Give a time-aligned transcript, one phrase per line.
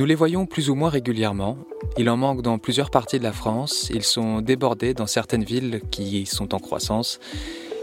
[0.00, 1.58] Nous les voyons plus ou moins régulièrement.
[1.98, 3.90] Il en manque dans plusieurs parties de la France.
[3.92, 7.20] Ils sont débordés dans certaines villes qui sont en croissance.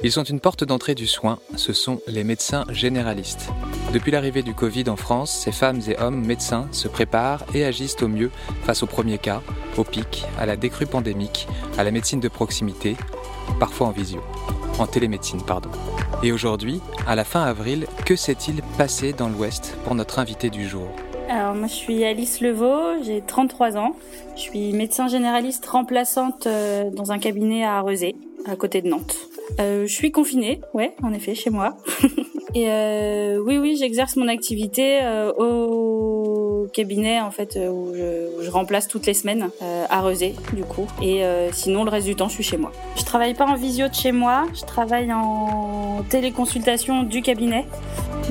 [0.01, 1.37] Ils sont une porte d'entrée du soin.
[1.55, 3.51] Ce sont les médecins généralistes.
[3.93, 8.01] Depuis l'arrivée du Covid en France, ces femmes et hommes médecins se préparent et agissent
[8.01, 8.31] au mieux
[8.63, 9.43] face aux premiers cas,
[9.77, 11.47] au pic, à la décrue pandémique,
[11.77, 12.97] à la médecine de proximité,
[13.59, 14.23] parfois en visio.
[14.79, 15.69] En télémédecine, pardon.
[16.23, 20.67] Et aujourd'hui, à la fin avril, que s'est-il passé dans l'Ouest pour notre invité du
[20.67, 20.89] jour?
[21.29, 23.95] Alors moi je suis Alice Levaux, j'ai 33 ans.
[24.35, 29.17] Je suis médecin généraliste remplaçante euh, dans un cabinet à Rezé, à côté de Nantes.
[29.59, 31.77] Euh, je suis confinée, ouais, en effet, chez moi.
[32.55, 36.16] Et euh, oui, oui, j'exerce mon activité euh, au
[36.71, 40.35] cabinet en fait euh, où je, où je remplace toutes les semaines euh, à Rezé
[40.53, 40.87] du coup.
[41.01, 42.71] Et euh, sinon le reste du temps je suis chez moi.
[42.95, 47.65] Je travaille pas en visio de chez moi, je travaille en téléconsultation du cabinet,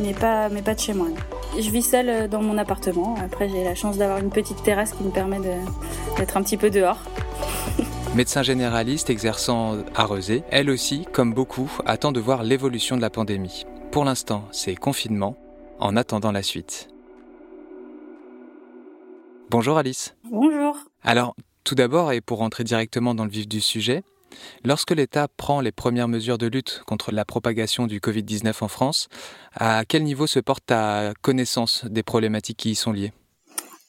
[0.03, 1.09] mais pas mais pas de chez moi.
[1.59, 3.15] Je vis seule euh, dans mon appartement.
[3.25, 5.41] Après j'ai la chance d'avoir une petite terrasse qui me permet
[6.19, 6.99] d'être un petit peu dehors.
[8.15, 13.11] Médecin généraliste exerçant à Rezé, elle aussi, comme beaucoup, attend de voir l'évolution de la
[13.11, 13.67] pandémie.
[13.91, 15.37] Pour l'instant, c'est confinement,
[15.79, 16.89] en attendant la suite.
[19.49, 20.17] Bonjour Alice.
[20.25, 20.77] Bonjour.
[21.05, 24.03] Alors, tout d'abord, et pour rentrer directement dans le vif du sujet,
[24.65, 29.09] lorsque l'État prend les premières mesures de lutte contre la propagation du Covid-19 en France,
[29.55, 33.13] à quel niveau se porte ta connaissance des problématiques qui y sont liées?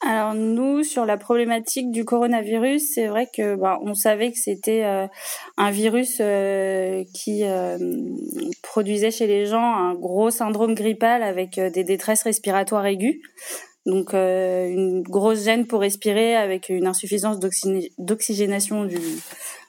[0.06, 4.84] Alors nous, sur la problématique du coronavirus, c'est vrai que bah, on savait que c'était
[4.84, 5.08] euh,
[5.58, 7.80] un virus euh, qui euh,
[8.62, 13.16] produisait chez les gens un gros syndrome grippal avec des détresses respiratoires aiguës.
[13.88, 19.00] Donc euh, une grosse gêne pour respirer avec une insuffisance d'oxy- d'oxygénation du,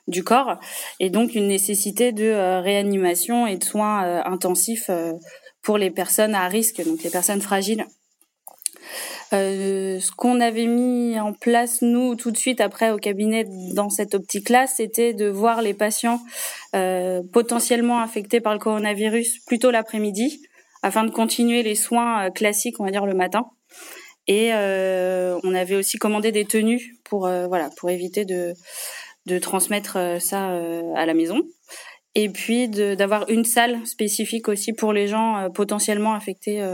[0.08, 0.58] du corps
[0.98, 5.12] et donc une nécessité de euh, réanimation et de soins euh, intensifs euh,
[5.62, 7.86] pour les personnes à risque, donc les personnes fragiles.
[9.30, 14.14] Ce qu'on avait mis en place nous tout de suite après au cabinet dans cette
[14.14, 16.20] optique-là, c'était de voir les patients
[17.33, 20.40] potentiellement infectés par le coronavirus plutôt l'après-midi,
[20.83, 23.45] afin de continuer les soins classiques, on va dire le matin.
[24.28, 28.52] Et euh, on avait aussi commandé des tenues pour euh, voilà pour éviter de
[29.27, 30.50] de transmettre euh, ça
[30.94, 31.42] à la maison.
[32.14, 36.66] Et puis d'avoir une salle spécifique aussi pour les gens potentiellement affectés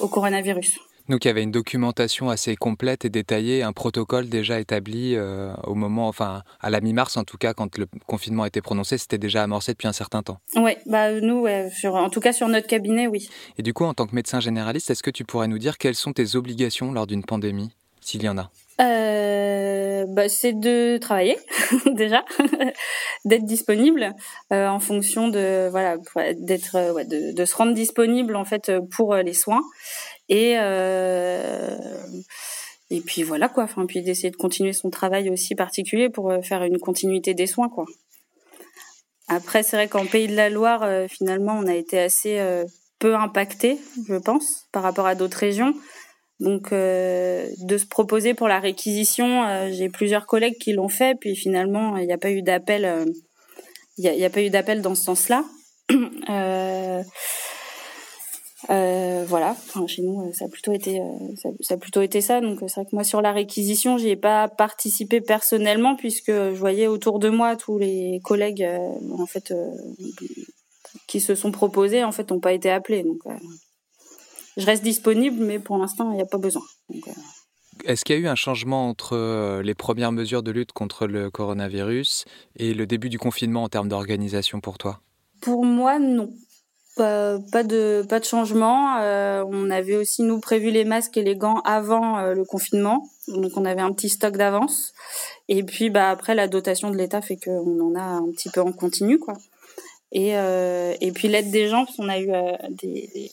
[0.00, 0.78] au coronavirus.
[1.08, 5.54] Donc il y avait une documentation assez complète et détaillée, un protocole déjà établi euh,
[5.64, 8.98] au moment, enfin à la mi-mars en tout cas, quand le confinement a été prononcé,
[8.98, 10.38] c'était déjà amorcé depuis un certain temps.
[10.56, 13.28] Ouais, bah nous, ouais, sur, en tout cas sur notre cabinet, oui.
[13.58, 15.94] Et du coup, en tant que médecin généraliste, est-ce que tu pourrais nous dire quelles
[15.94, 18.50] sont tes obligations lors d'une pandémie, s'il y en a?
[18.78, 21.38] Euh, bah, c'est de travailler
[21.86, 22.24] déjà,
[23.24, 24.14] d'être disponible
[24.52, 25.96] euh, en fonction de voilà,
[26.34, 29.62] d'être ouais, de, de se rendre disponible en fait pour les soins
[30.28, 31.76] et euh,
[32.90, 33.64] et puis voilà quoi.
[33.64, 37.46] Enfin puis d'essayer de continuer son travail aussi particulier pour euh, faire une continuité des
[37.46, 37.84] soins quoi.
[39.28, 42.40] Après c'est vrai qu'en Pays de la Loire euh, finalement on a été assez
[42.98, 43.78] peu impacté,
[44.08, 45.74] je pense, par rapport à d'autres régions.
[46.38, 51.96] Donc, de se proposer pour la réquisition, j'ai plusieurs collègues qui l'ont fait, puis finalement,
[51.96, 53.06] il n'y a pas eu d'appel.
[53.98, 55.44] Il n'y a, y a pas eu d'appel dans ce sens-là.
[58.70, 59.50] Euh, voilà.
[59.50, 61.04] Enfin, chez nous, euh, ça a plutôt été, euh,
[61.40, 62.40] ça, ça a plutôt été ça.
[62.40, 66.32] Donc, euh, c'est vrai que moi, sur la réquisition, j'y ai pas participé personnellement, puisque
[66.32, 68.88] je voyais autour de moi tous les collègues, euh,
[69.18, 69.70] en fait, euh,
[71.06, 73.04] qui se sont proposés, en fait, n'ont pas été appelés.
[73.04, 73.20] Donc,
[74.56, 76.62] je reste disponible, mais pour l'instant, il n'y a pas besoin.
[76.88, 77.04] Donc,
[77.84, 81.30] Est-ce qu'il y a eu un changement entre les premières mesures de lutte contre le
[81.30, 82.24] coronavirus
[82.56, 85.00] et le début du confinement en termes d'organisation pour toi?
[85.40, 86.32] Pour moi, non.
[86.96, 88.96] Pas, pas de pas de changement.
[89.00, 93.10] Euh, on avait aussi nous prévu les masques et les gants avant euh, le confinement,
[93.28, 94.94] donc on avait un petit stock d'avance.
[95.48, 98.62] Et puis bah après la dotation de l'État fait qu'on en a un petit peu
[98.62, 99.34] en continu quoi.
[100.12, 103.30] Et euh, et puis l'aide des gens, parce qu'on a eu euh, des,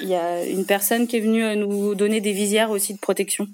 [0.00, 2.98] il y a une personne qui est venue euh, nous donner des visières aussi de
[2.98, 3.46] protection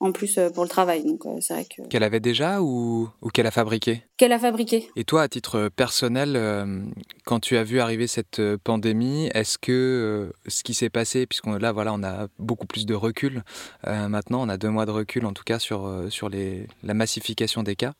[0.00, 1.04] en plus euh, pour le travail.
[1.04, 4.02] Donc euh, c'est vrai que Qu'elle avait déjà ou, ou qu'elle a fabriqué?
[4.16, 4.88] Qu'elle a fabriqué.
[4.96, 6.82] Et toi, à titre personnel, euh,
[7.24, 11.72] quand tu as vu arriver cette pandémie, est-ce que ce qui s'est passé, puisqu'on là,
[11.72, 13.42] voilà, on a beaucoup plus de recul
[13.86, 16.94] euh, maintenant, on a deux mois de recul en tout cas sur, sur les, la
[16.94, 17.92] massification des cas,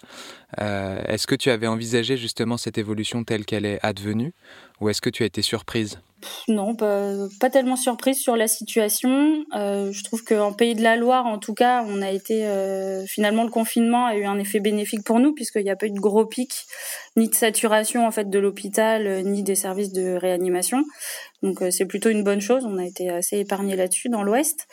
[0.61, 4.33] euh, est-ce que tu avais envisagé justement cette évolution telle qu'elle est advenue?
[4.81, 5.99] Ou est-ce que tu as été surprise?
[6.49, 9.45] Non, pas, tellement surprise sur la situation.
[9.55, 13.05] Euh, je trouve qu'en Pays de la Loire, en tout cas, on a été euh,
[13.07, 15.91] finalement le confinement a eu un effet bénéfique pour nous puisqu'il n'y a pas eu
[15.91, 16.65] de gros pics
[17.17, 20.85] ni de saturation en fait de l'hôpital euh, ni des services de réanimation.
[21.43, 22.65] Donc c'est plutôt une bonne chose.
[22.65, 24.67] On a été assez épargnés là-dessus dans l'Ouest.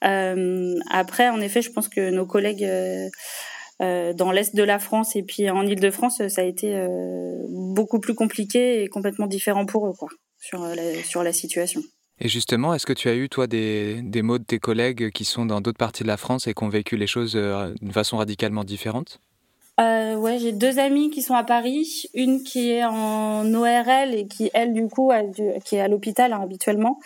[0.00, 2.66] Après, en effet, je pense que nos collègues
[3.80, 6.86] dans l'est de la France et puis en Île-de-France, ça a été
[7.48, 10.08] beaucoup plus compliqué et complètement différent pour eux, quoi
[10.38, 11.82] sur euh, la, sur la situation.
[12.18, 15.24] Et justement, est-ce que tu as eu, toi, des, des mots de tes collègues qui
[15.24, 17.92] sont dans d'autres parties de la France et qui ont vécu les choses euh, d'une
[17.92, 19.20] façon radicalement différente?
[19.78, 24.26] Euh, ouais, j'ai deux amies qui sont à Paris, une qui est en ORL et
[24.26, 25.22] qui elle du coup a
[25.64, 26.98] qui est à l'hôpital hein, habituellement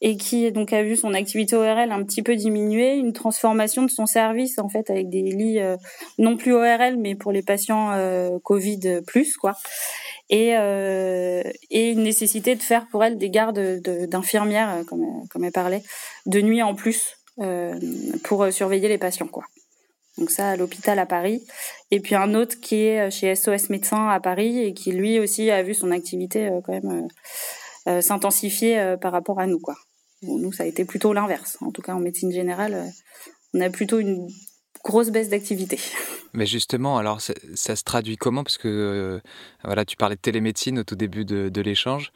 [0.00, 3.90] et qui donc a vu son activité ORL un petit peu diminuer, une transformation de
[3.90, 5.76] son service en fait avec des lits euh,
[6.18, 9.54] non plus ORL mais pour les patients euh, Covid plus quoi.
[10.30, 15.52] Et euh, et une nécessité de faire pour elle des gardes d'infirmières comme comme elle
[15.52, 15.82] parlait
[16.24, 17.18] de nuit en plus
[18.22, 19.44] pour surveiller les patients quoi.
[20.18, 21.44] Donc ça à l'hôpital à Paris.
[21.90, 25.18] Et puis un autre qui est euh, chez SOS Médecins à Paris et qui lui
[25.18, 27.08] aussi a vu son activité euh, quand même
[27.88, 29.58] euh, s'intensifier par rapport à nous.
[29.58, 29.76] Quoi.
[30.22, 31.58] nous, ça a été plutôt l'inverse.
[31.60, 32.90] En tout cas, en médecine générale,
[33.52, 34.28] on a plutôt une
[34.82, 35.78] grosse baisse d'activité.
[36.34, 38.42] Mais justement, alors ça, se traduit comment?
[38.42, 39.20] Parce que euh,
[39.62, 42.12] voilà, tu parlais de télémédecine au tout début de, l'échange.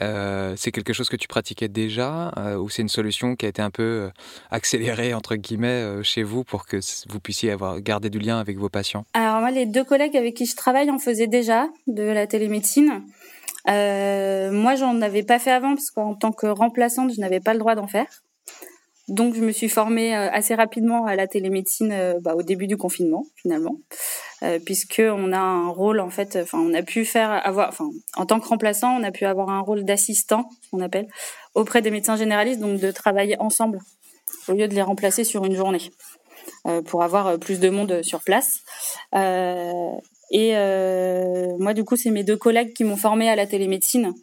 [0.00, 3.48] Euh, c'est quelque chose que tu pratiquais déjà euh, ou c'est une solution qui a
[3.48, 4.10] été un peu
[4.50, 6.78] accélérée entre guillemets chez vous pour que
[7.08, 9.04] vous puissiez avoir gardé du lien avec vos patients?
[9.14, 13.02] Alors moi, les deux collègues avec qui je travaille en faisaient déjà de la télémédecine.
[13.66, 17.58] moi, j'en avais pas fait avant parce qu'en tant que remplaçante, je n'avais pas le
[17.58, 18.06] droit d'en faire.
[19.12, 22.66] Donc, je me suis formée euh, assez rapidement à la télémédecine euh, bah, au début
[22.66, 23.76] du confinement, finalement,
[24.42, 26.38] euh, puisque on a un rôle en fait.
[26.40, 29.50] Enfin, on a pu faire avoir, enfin, en tant que remplaçant, on a pu avoir
[29.50, 31.08] un rôle d'assistant, qu'on appelle,
[31.54, 33.80] auprès des médecins généralistes, donc de travailler ensemble
[34.48, 35.90] au lieu de les remplacer sur une journée,
[36.86, 38.60] pour avoir plus de monde sur place.
[39.12, 40.54] et
[41.58, 44.14] moi, du coup, c'est mes deux collègues qui m'ont formée à la télémédecine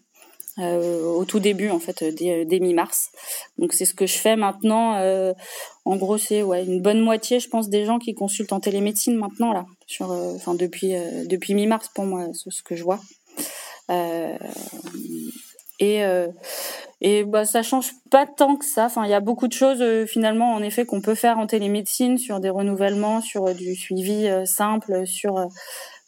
[0.60, 3.12] euh, au tout début en fait dès, dès mi-mars.
[3.58, 4.96] Donc c'est ce que je fais maintenant.
[4.98, 5.34] Euh,
[5.86, 9.16] en gros c'est ouais une bonne moitié je pense des gens qui consultent en télémédecine
[9.16, 9.66] maintenant là
[10.02, 10.94] euh, enfin depuis
[11.26, 13.00] depuis mi-mars pour moi c'est ce que je vois.
[15.80, 16.04] et
[17.02, 18.86] et bah ça change pas tant que ça.
[18.86, 22.18] Enfin il y a beaucoup de choses finalement en effet qu'on peut faire en télémédecine
[22.18, 25.48] sur des renouvellements, sur du suivi simple, sur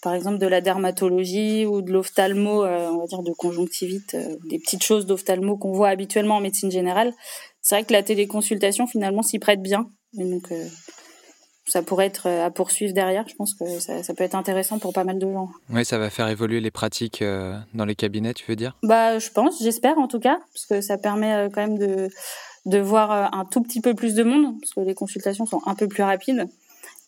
[0.02, 4.36] par exemple de la dermatologie ou de l'ophtalmo, euh, on va dire de conjonctivite, euh,
[4.50, 7.14] des petites choses d'ophtalmo qu'on voit habituellement en médecine générale.
[7.62, 9.90] C'est vrai que la téléconsultation finalement s'y prête bien.
[10.18, 10.68] Et donc euh,
[11.68, 13.26] ça pourrait être à poursuivre derrière.
[13.30, 15.50] Je pense que ça, ça, peut être intéressant pour pas mal de gens.
[15.70, 17.24] Oui, ça va faire évoluer les pratiques
[17.74, 18.76] dans les cabinets, tu veux dire?
[18.84, 22.10] Bah, je pense, j'espère en tout cas, parce que ça permet quand même de
[22.66, 25.74] de voir un tout petit peu plus de monde, parce que les consultations sont un
[25.74, 26.48] peu plus rapides.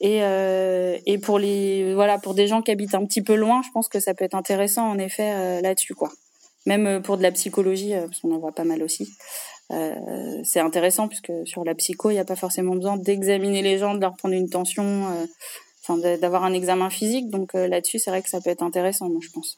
[0.03, 3.61] Et, euh, et pour les voilà pour des gens qui habitent un petit peu loin,
[3.65, 6.11] je pense que ça peut être intéressant en effet euh, là-dessus quoi.
[6.65, 9.07] Même euh, pour de la psychologie, parce qu'on en voit pas mal aussi.
[10.43, 13.95] c'est intéressant puisque sur la psycho, il n'y a pas forcément besoin d'examiner les gens,
[13.95, 15.07] de leur prendre une tension,
[15.81, 17.29] enfin d'avoir un examen physique.
[17.29, 19.57] Donc là-dessus, c'est vrai que ça peut être intéressant, moi je pense.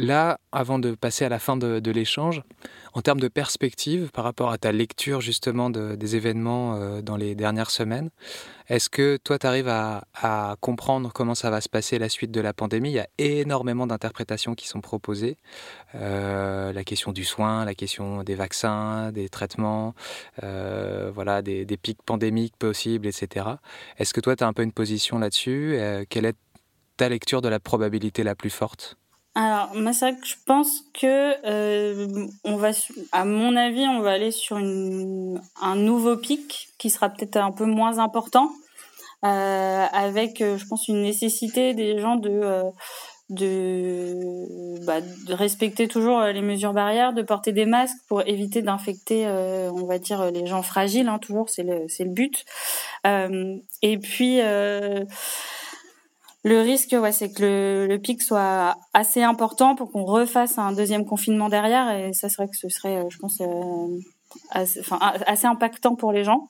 [0.00, 2.42] Là, avant de passer à la fin de, l'échange,
[2.94, 7.34] en termes de perspective par rapport à ta lecture justement des événements euh, dans les
[7.34, 8.08] dernières semaines,
[8.70, 12.40] est-ce que toi, tu arrives à, comprendre comment ça va se passer la suite de
[12.40, 12.88] la pandémie?
[12.88, 15.36] Il y a énormément d'interprétations qui sont proposées.
[15.94, 19.94] Euh, la question du soin, la question des vaccins, des traitements,
[20.42, 23.46] euh, voilà, des, des, pics pandémiques possibles, etc.
[23.98, 25.78] Est-ce que toi, tu as un peu une position là-dessus?
[26.08, 26.38] Quelle est
[26.96, 28.96] ta lecture de la probabilité la plus forte?
[29.36, 32.70] Alors, que je pense que euh, on va,
[33.12, 37.52] à mon avis, on va aller sur une, un nouveau pic qui sera peut-être un
[37.52, 38.50] peu moins important,
[39.24, 42.64] euh, avec, euh, je pense, une nécessité des gens de euh,
[43.28, 49.24] de, bah, de respecter toujours les mesures barrières, de porter des masques pour éviter d'infecter,
[49.28, 51.08] euh, on va dire, les gens fragiles.
[51.08, 52.44] Hein, toujours, c'est le c'est le but.
[53.04, 54.40] et puis
[56.42, 61.50] le risque, c'est que le, pic soit assez important pour qu'on refasse un deuxième confinement
[61.50, 61.90] derrière.
[61.90, 63.98] Et ça, vrai que ce serait, euh, je pense, euh,
[64.50, 66.48] assez, impactant pour les gens.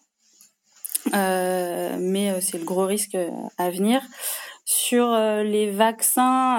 [1.15, 3.17] Euh, mais c'est le gros risque
[3.59, 4.03] à venir.
[4.65, 6.59] Sur les vaccins,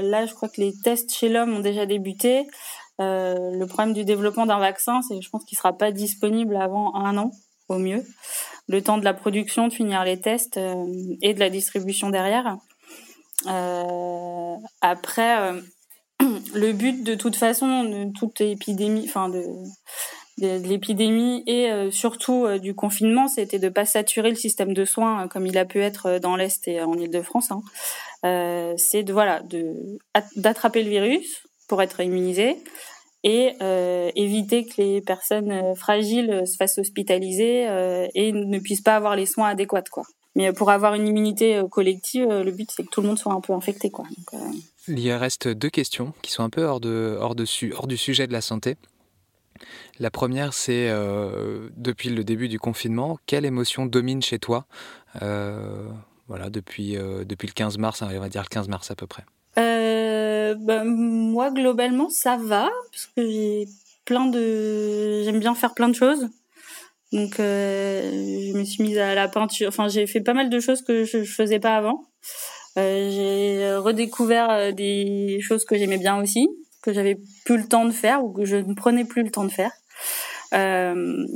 [0.00, 2.48] là, je crois que les tests chez l'homme ont déjà débuté.
[2.98, 6.96] le problème du développement d'un vaccin, c'est que je pense qu'il sera pas disponible avant
[6.96, 7.30] un an
[7.68, 8.02] au mieux.
[8.66, 10.58] Le temps de la production, de finir les tests
[11.20, 12.56] et de la distribution derrière.
[13.46, 15.60] Euh, après, euh,
[16.54, 19.44] le but de toute façon de toute épidémie, enfin de,
[20.38, 25.46] l'épidémie et euh, surtout du confinement, c'était de pas saturer le système de soins comme
[25.46, 27.50] il a pu être dans l'est et en Île-de-France.
[27.50, 27.62] Hein.
[28.76, 29.98] C'est de voilà de
[30.36, 32.56] d'attraper le virus pour être immunisé
[33.24, 33.54] et
[34.16, 37.68] éviter que les personnes fragiles se fassent hospitaliser
[38.14, 40.04] et ne puissent pas avoir les soins adéquats quoi.
[40.34, 43.40] Mais pour avoir une immunité collective, le but c'est que tout le monde soit un
[43.40, 44.06] peu infecté quoi.
[44.16, 44.42] Donc,
[44.88, 48.26] il reste deux questions qui sont un peu hors, de, hors, de, hors du sujet
[48.26, 48.76] de la santé.
[50.00, 54.66] La première, c'est euh, depuis le début du confinement, quelle émotion domine chez toi
[55.22, 55.88] euh,
[56.28, 59.06] voilà, depuis, euh, depuis le 15 mars, on va dire le 15 mars à peu
[59.06, 59.24] près
[59.54, 63.68] bah, Moi, globalement, ça va, parce que j'ai
[64.04, 65.22] plein de.
[65.24, 66.28] J'aime bien faire plein de choses.
[67.12, 69.68] Donc, je me suis mise à la peinture.
[69.68, 72.06] Enfin, j'ai fait pas mal de choses que je, je faisais pas avant.
[72.78, 76.48] Euh, j'ai redécouvert euh, des choses que j'aimais bien aussi,
[76.82, 79.44] que j'avais plus le temps de faire ou que je ne prenais plus le temps
[79.44, 79.72] de faire.
[80.54, 81.26] Euh,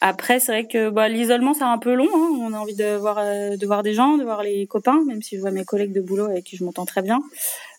[0.00, 2.08] après, c'est vrai que bah, l'isolement, c'est un peu long.
[2.12, 2.30] Hein.
[2.40, 5.36] On a envie de voir, de voir des gens, de voir les copains, même si
[5.36, 7.20] je vois mes collègues de boulot avec qui je m'entends très bien.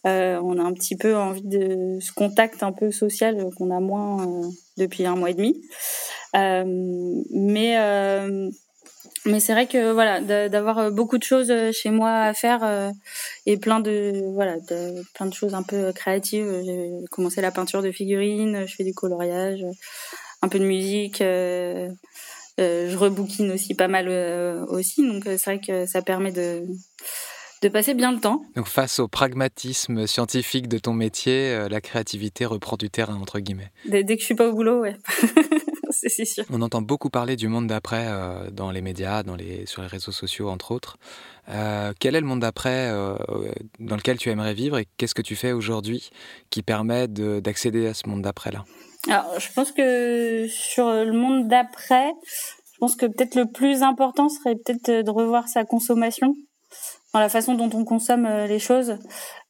[0.06, 3.80] Euh, on a un petit peu envie de ce contact un peu social qu'on a
[3.80, 4.42] moins
[4.78, 5.62] depuis un mois et demi.
[6.36, 6.64] Euh,
[7.32, 7.78] mais
[9.26, 12.64] mais c'est vrai que voilà, d'avoir euh, beaucoup de choses euh, chez moi à faire
[12.64, 12.90] euh,
[13.46, 16.62] et plein de voilà, de, plein de choses un peu créatives.
[16.66, 19.64] J'ai commencé la peinture de figurines, je fais du coloriage,
[20.42, 21.22] un peu de musique.
[21.22, 21.90] Euh,
[22.60, 24.10] je rebouquine aussi pas mal
[24.70, 26.66] aussi, donc c'est vrai que ça permet de
[27.64, 28.44] de passer bien le temps.
[28.58, 33.72] Donc face au pragmatisme scientifique de ton métier, la créativité reprend du terrain entre guillemets.
[33.86, 34.98] Dès, dès que je suis pas au boulot, ouais.
[36.08, 36.44] c'est sûr.
[36.50, 39.88] On entend beaucoup parler du monde d'après euh, dans les médias, dans les, sur les
[39.88, 40.98] réseaux sociaux, entre autres.
[41.50, 43.16] Euh, quel est le monde d'après euh,
[43.80, 46.10] dans lequel tu aimerais vivre et qu'est-ce que tu fais aujourd'hui
[46.50, 48.66] qui permet d'accéder à ce monde d'après-là?
[49.10, 52.12] Alors, je pense que sur le monde d'après,
[52.74, 56.34] je pense que peut-être le plus important serait peut-être de revoir sa consommation
[57.14, 58.98] dans la façon dont on consomme euh, les choses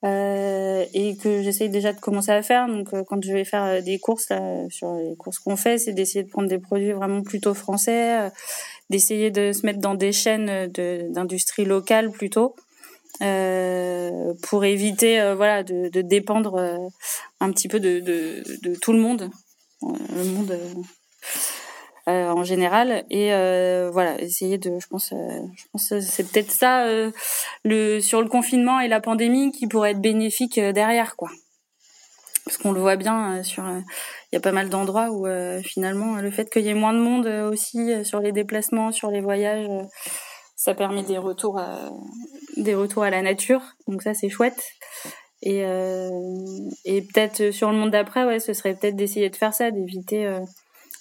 [0.03, 2.67] euh, et que j'essaye déjà de commencer à faire.
[2.67, 4.31] Donc euh, quand je vais faire des courses
[4.69, 8.29] sur les courses qu'on fait, c'est d'essayer de prendre des produits vraiment plutôt français,
[8.89, 12.55] d'essayer de se mettre dans des chaînes d'industrie locale plutôt.
[14.41, 16.59] pour éviter voilà de, dépendre
[17.39, 19.29] un petit peu de, de, tout le monde
[19.81, 20.57] le monde
[22.09, 23.05] euh, en général.
[23.09, 26.85] Et euh, voilà essayer de je pense euh, je pense c'est peut-être ça
[27.63, 31.29] le sur le confinement et la pandémie qui pourrait être bénéfique derrière quoi.
[32.43, 35.25] Parce qu'on le voit bien sur il y a pas mal d'endroits où
[35.63, 39.21] finalement le fait qu'il y ait moins de monde aussi sur les déplacements sur les
[39.21, 39.69] voyages
[40.57, 41.89] ça permet des retours à,
[42.57, 43.61] des retours à la nature.
[43.87, 44.61] Donc ça c'est chouette.
[45.41, 45.59] Et
[46.83, 50.27] et peut-être sur le monde d'après ouais ce serait peut-être d'essayer de faire ça d'éviter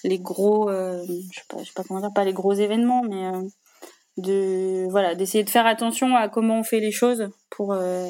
[0.04, 3.42] les gros, euh, je sais pas, comment dire, pas les gros événements, mais euh,
[4.16, 8.08] de voilà, d'essayer de faire attention à comment on fait les choses pour euh,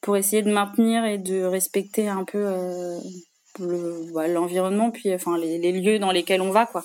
[0.00, 2.44] pour essayer de maintenir et de respecter un peu
[3.58, 6.84] le, l'environnement, puis enfin les, lieux dans lesquels on va quoi.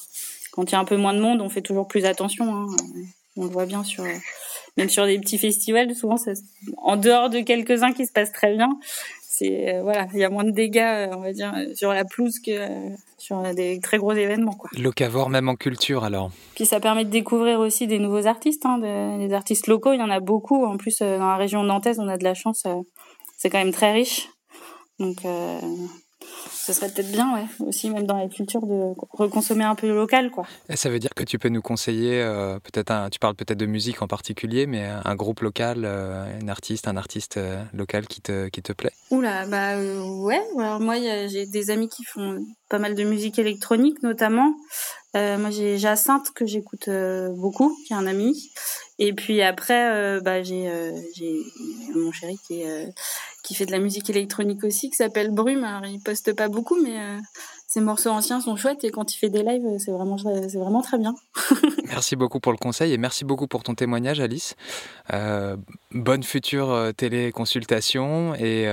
[0.51, 2.53] Quand il y a un peu moins de monde, on fait toujours plus attention.
[2.53, 2.67] Hein.
[3.37, 4.03] On le voit bien sur
[4.77, 6.31] même sur des petits festivals, souvent, ça,
[6.77, 8.69] en dehors de quelques-uns qui se passent très bien,
[9.33, 12.51] c'est voilà, il y a moins de dégâts, on va dire, sur la pelouse que
[13.17, 14.51] sur des très gros événements.
[14.51, 14.69] Quoi.
[14.77, 16.31] Locavore même en culture alors.
[16.55, 18.77] Puis ça permet de découvrir aussi des nouveaux artistes, hein,
[19.17, 20.65] des artistes locaux, il y en a beaucoup.
[20.65, 22.81] En plus, euh, dans la région nantaise, on a de la chance, euh,
[23.37, 24.27] c'est quand même très riche.
[24.99, 25.59] Donc euh,
[26.51, 30.31] ce serait peut-être bien, ouais, aussi même dans la culture de reconsommer un peu local,
[30.31, 30.45] quoi.
[30.69, 33.65] Et ça veut dire que tu peux nous conseiller, euh, peut-être, tu parles peut-être de
[33.65, 38.21] musique en particulier, mais un groupe local, euh, un artiste, un artiste euh, local qui
[38.21, 38.91] te, qui te plaît?
[39.09, 40.41] Oula, bah ouais.
[40.57, 40.95] Alors moi,
[41.27, 44.53] j'ai des amis qui font pas mal de musique électronique, notamment.
[45.13, 46.89] Moi, j'ai Jacinthe que j'écoute
[47.35, 48.51] beaucoup, qui est un ami.
[48.99, 50.69] Et puis après, bah j'ai
[51.95, 52.93] mon chéri qui est
[53.43, 55.63] qui fait de la musique électronique aussi, qui s'appelle Brume.
[55.63, 57.17] Alors, il poste pas beaucoup, mais euh,
[57.71, 60.81] ses morceaux anciens sont chouettes et quand il fait des lives, c'est vraiment, c'est vraiment
[60.81, 61.15] très bien.
[61.87, 64.55] merci beaucoup pour le conseil et merci beaucoup pour ton témoignage, Alice.
[65.13, 65.55] Euh,
[65.91, 68.65] bonne future euh, téléconsultation et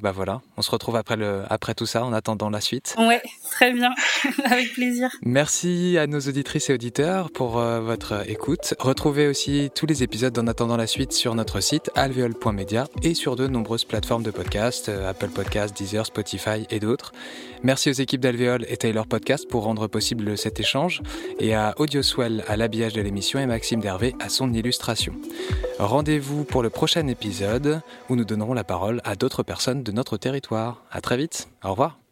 [0.00, 2.94] bah voilà, on se retrouve après, le, après tout ça en attendant la suite.
[2.96, 3.20] Ouais,
[3.50, 3.90] très bien,
[4.44, 5.10] avec plaisir.
[5.22, 8.74] Merci à nos auditrices et auditeurs pour votre écoute.
[8.78, 13.34] Retrouvez aussi tous les épisodes en attendant la suite sur notre site alveol.media et sur
[13.34, 17.10] de nombreuses plateformes de podcast, Apple Podcasts, Deezer, Spotify et d'autres.
[17.64, 21.02] Merci aux équipes d'Alveol Et Taylor Podcast pour rendre possible cet échange,
[21.38, 25.14] et à Audioswell à l'habillage de l'émission et Maxime Dervé à son illustration.
[25.78, 30.18] Rendez-vous pour le prochain épisode où nous donnerons la parole à d'autres personnes de notre
[30.18, 30.84] territoire.
[30.90, 31.48] À très vite.
[31.64, 32.03] Au revoir.